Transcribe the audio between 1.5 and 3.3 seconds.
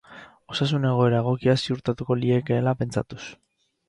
ziurtatuko liekeela pentsatuz.